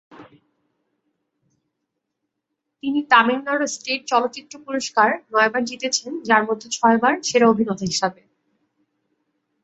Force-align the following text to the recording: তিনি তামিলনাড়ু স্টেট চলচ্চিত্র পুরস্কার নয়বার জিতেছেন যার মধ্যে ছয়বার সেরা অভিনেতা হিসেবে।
তিনি 2.83 2.99
তামিলনাড়ু 3.09 3.65
স্টেট 3.67 4.01
চলচ্চিত্র 4.07 4.53
পুরস্কার 4.65 5.09
নয়বার 5.31 5.63
জিতেছেন 5.63 6.11
যার 6.25 6.43
মধ্যে 6.49 6.67
ছয়বার 6.69 7.13
সেরা 7.23 7.47
অভিনেতা 7.49 7.85
হিসেবে। 7.85 8.21